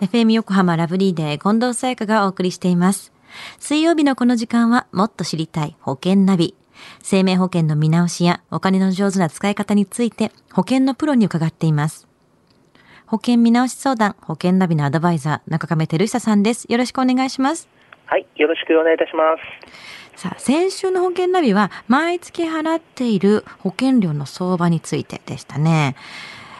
[0.00, 3.14] FM 横浜ラブリーデー近藤沙耶香がお送りしています。
[3.58, 6.54] 水曜日のこの時間はもっと知りたい保険ナビ。
[7.02, 12.06] 生命保険の見直しやお金の上手な使い方について保険のプロに伺っています。
[13.06, 16.66] 保険見直し相談、保険ナビのアドバイザー、中亀照久さんです。
[16.68, 17.66] よろしくお願いします。
[18.04, 19.34] はい、よろしくお願いいたしま
[20.14, 20.20] す。
[20.20, 25.96] さあ、先週の保険ナビは毎月払っている保険料の相場についてでしたね。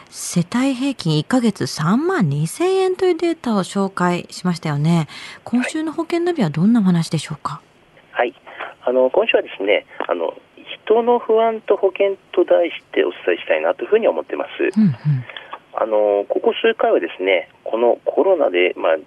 [0.09, 5.07] 世帯平均1ヶ月3万2000円というデータを紹介しましたよね。
[5.43, 7.61] 今週の保険ナビはどんな話でしょうか？
[8.11, 8.33] はい、
[8.83, 10.33] あの今週はですね、あの
[10.85, 14.49] 人の不安と保険と題してお伝えしたいなというふうに思ってます。
[14.77, 14.95] うんうん、
[15.73, 18.97] あのここ数回はですね、このコロナでまあ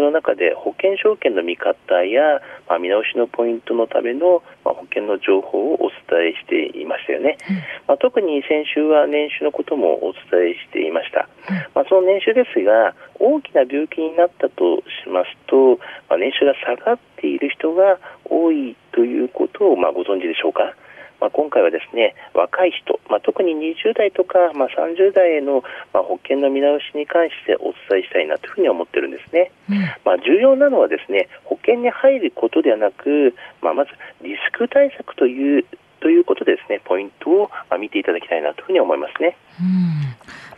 [0.00, 15.76] 粛の中で保険証券の見方や、まあ、見直しのポイントのための、まあ、保険の情報をお伝えしていましたよね、うん、まあ、特に先週は年収のこともお伝えしていました、うん、まあ、その年収ですが大きな病気になったとしますと、
[16.08, 20.74] まあ、年収が下がっている人が多いということを、まあ、ご存知でしょうか？
[21.20, 25.62] まあ、今回はですね若い人、まあ、特に20代とか、まあ、30代への、
[25.92, 33.90] まあ、保険の見直しに関してお伝えしたいなというふうに思ってるんですね、うん、まあ、重要なのはですね保険に入ることではなく、まあ、まず
[34.22, 35.64] リスク対策という
[36.00, 39.36] ということでですねポイントを見ていただきたいなというふうに思いますね。
[39.60, 40.00] うん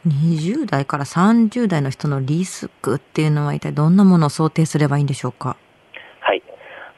[0.04, 5.56] 20代から30代の人のリスクっていうのは一体どんなものを想定すればいいんでしょうか？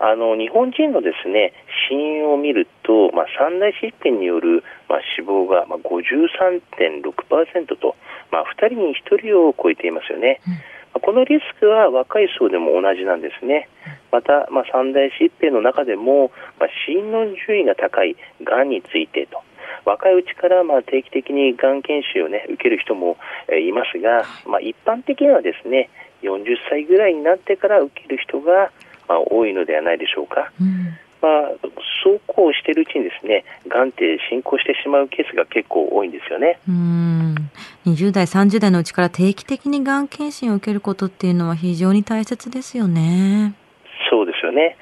[0.05, 1.55] あの日本人のですね
[1.89, 7.97] 死因を見ると、まあ、三大疾病による、まあ、死亡が、まあ、53.6%と、
[8.31, 10.41] まあ、2人に1人を超えていますよね。
[10.47, 10.59] うん
[11.03, 13.69] このリスクは若い層でも同じなんですね。
[14.13, 19.43] また、まあ、三大疾病の中でも、まあ、死因の順位が高いがんについてと、
[19.85, 23.17] 若いうちからまあ定期的にがん検診を、ね、受ける人も、
[23.49, 25.91] えいますが、まあ、一般的にはですね
[26.23, 28.71] 40歳ぐらいになってから受ける人が、
[29.09, 30.53] まあ、多いのではないでしょうか。
[30.61, 31.51] うんまあ、
[32.05, 36.59] そうこうしているうちにですね、がんって進行してしまうケースが結構多いんですよね。
[36.69, 37.35] うん
[37.87, 43.55] 20代、30代のうちから定期的にがん検診を受けることっていうのは非常に大切ですよね。
[44.11, 44.77] そうですよね。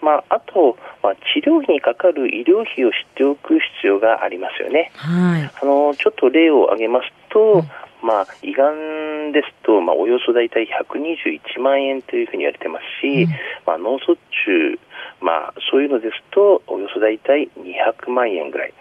[0.00, 4.92] まあ、あと、まあ、治療費にかかる医療費を知っておく必要がありますよね。
[4.94, 7.62] はい、あのちょっと例を挙げますと、うん
[8.02, 13.30] まあ、胃がんですと、まあ、およそ大体121万円というふうに言われてますし、うん、
[13.66, 14.78] まあ、脳卒中、
[15.20, 18.74] まあ、そういうのですと、およそ大体200万円ぐらい、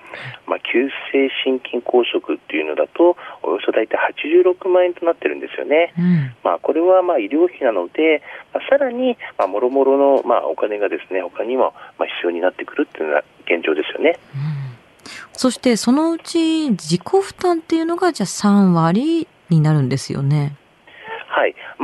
[0.45, 5.93] まあ、急性心筋梗塞っていうのだと、およそ大体86万円となってるんですよね。
[5.97, 8.21] うん、まあ、これはまあ医療費なので、
[8.53, 14.19] まあ、さらに、まあ、もろもろのまあお金がですね、他にもまあ必要になってくるっていうのが現状ですよね。
[14.35, 14.57] うん
[15.37, 20.55] そしてそのうち自己負担っていうのがじゃあ3割になるんですよね。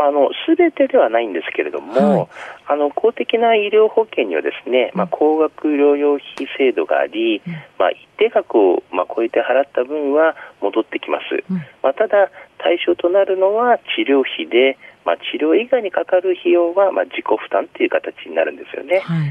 [0.04, 2.28] はい、まあ、あの全てではないんですけれども、はい、
[2.68, 19.00] あの公的な医療保険にはですね、まあ、高額療養費制度があり、うん、まあ、一定額を、まあ、超えて払った分は戻ってきます、うん、まあ、ただ、対象となるのは治療費で、まあ、治療以外にかかる費用は、まあ、自己負担という形になるんですよね。
[19.00, 19.28] はい。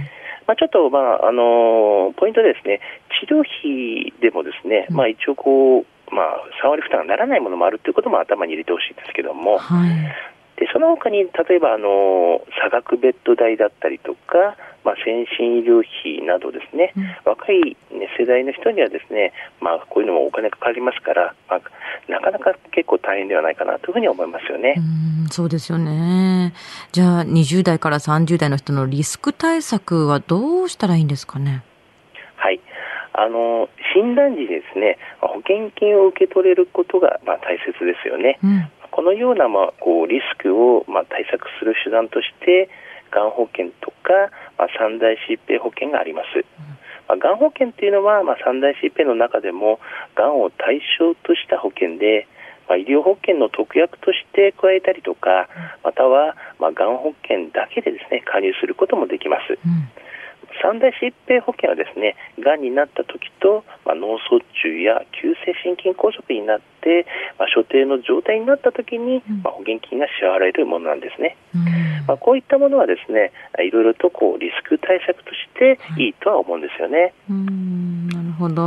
[0.46, 2.80] まあ、ちょっと、まああのポイントですね、
[3.20, 10.14] 治療費でもですね、まあ、一応こう、まあ、3割負担がならないものもあるということも頭に入れてほしいんですけども、はい、
[10.62, 21.60] でその他に例えばあの差額ベッド代だったりとか、まあ、先進医療費などですね、うん、若い、ね、世代の人にはですね、まあ、こういうのもお金かかりますから、まあ、
[22.06, 24.76] なかなか結構大変ではないかなというふうに思いますよね。
[24.78, 26.54] うそうですよね。
[26.92, 31.64] じゃあ20代から30代の人のリスク対策はどうしたらいいんですかね？
[32.36, 32.60] はい。
[33.14, 38.38] あの診断時ですね保険金を受け取れることがまあ大切ですよね。
[38.44, 42.70] うん、このようなまあこうリスクをまあ対策する手段として
[43.10, 46.44] がん保険とか、まあ、三大疾病保険があります。
[47.08, 49.80] まあ、がん保険というのは、まあ、三大疾病の中でも
[50.14, 52.28] がんを対象とした保険で、
[52.68, 55.48] まあ、医療保険の特約として加えたりとか
[55.84, 59.58] または、まあ、がん保険だけでですね加入することもできます。
[59.60, 59.88] うん
[60.60, 67.06] 三大疾病保険はですね、がんになった時と、まあ、脳卒中や急性心筋梗塞になって、
[67.38, 71.36] まあ、所定の状態になった時に、まあ、保険金が支払われるものなんですね。
[71.54, 71.64] うん、
[72.06, 73.32] まあ、こういったものはですね、
[73.64, 77.14] いろいろとこうリスク対策としていいとは思うんですよね。
[77.30, 78.62] うんなるほど。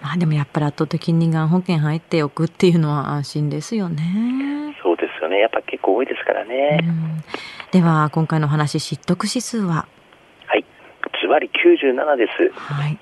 [0.00, 4.74] まあ、でもやっぱり圧倒的にがん保険入っておくっていうのは安心ですよね。
[4.82, 5.38] そうですよね。
[5.38, 6.78] やっぱ結構多いですからね。
[7.72, 9.86] では今回の話、知得指数は？
[11.34, 12.52] ズバリ97です。
[12.54, 12.98] はい。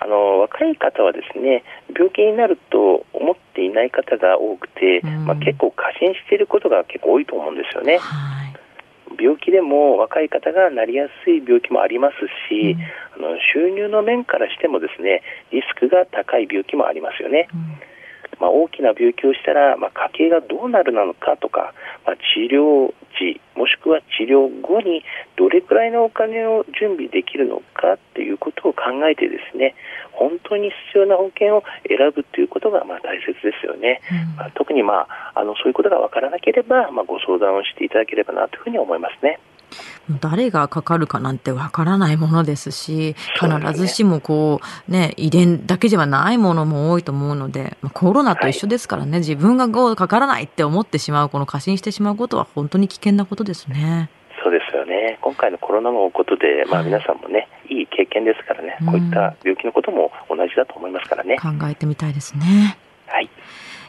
[0.00, 1.62] あの若い方はですね
[1.94, 7.98] 病気になると思っっていない方が多くて、うん、まあ、結構過信していることが結構多いと思うんですよね。
[7.98, 8.42] はい
[9.20, 12.14] 病気でも若い方がなりやすい病気もあります
[12.48, 12.72] し、
[13.18, 15.20] うん、あの収入の面からしてもですね
[15.52, 17.46] リスクが高い病気もありますよね。
[17.52, 17.76] うん
[18.40, 21.74] まあ、大きな病気をしたら、まあ、家計がどうなるのかとか、
[22.06, 23.38] まあ、治療時
[24.22, 25.02] 治療後に
[25.36, 29.74] どれくらいのお金を準備できるのかっていうことを考えてですね
[30.12, 39.40] 本当に必要な保険を選ぶということがまあ大切ですよね、うん、まあ、特に、まあ、あのそういうことが分からなければ、まあ、ご相談をしていただければなというふうに思いますね。
[40.20, 54.10] 誰がかかるかなんてわからないものですし、必ずしもこう、ね、遺伝だけではないものも多いと思うので、コロナと一緒ですからね、はい、自分がかからないって思ってしまう、この過信してしまうことは本当に危険なことですね。
[54.42, 55.18] そうですよね。
[55.20, 61.36] 今回のコロナのことで、まあ皆さんもね、はい、いい経験ですからね、こういった病気のことも同じだと思いますからね。
[61.38, 62.76] 考えてみたいですね。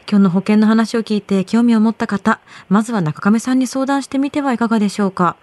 [0.06, 5.36] 今日の保険の話を聞いて興味を持った方、まずは中亀さんに相談してみてはいかがでしょうか。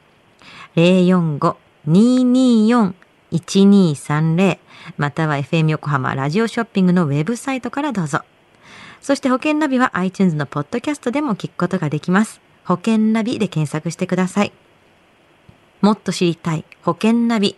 [0.76, 3.01] 045-224-1230
[3.32, 4.58] 1230
[4.96, 8.20] または FM 横浜ラジオショッピングのウェブサイトからどうぞ。
[9.00, 12.40] そして保険ナビは iTunes のポッドキャストでも聞くことができます。
[12.64, 14.52] 保険ナビで検索してください。
[15.81, 17.56] もっと知りたい保険ナビ。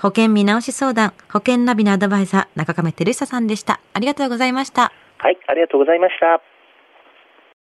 [0.00, 3.80] 保険見直し相談、保険ナビのアドバイザー、中亀照久さんでした。
[3.92, 4.92] ありがとうございました。
[5.18, 6.55] はい、ありがとうございました。